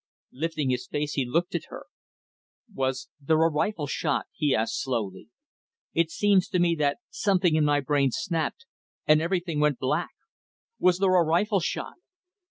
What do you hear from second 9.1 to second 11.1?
everything went black. Was